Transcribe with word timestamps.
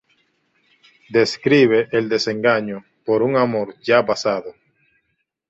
Describe 1.09 1.87
el 1.91 2.09
desengaño 2.09 2.83
por 3.05 3.21
un 3.21 3.35
amor 3.37 3.75
ya 3.83 4.03
pasado. 4.03 4.55